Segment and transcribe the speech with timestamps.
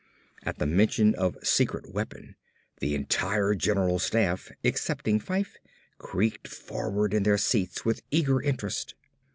[0.41, 2.35] At the mention of "secret weapon,"
[2.79, 5.57] the entire General Staff, excepting Fyfe,
[5.99, 8.95] creaked forward in their seats with eager interest.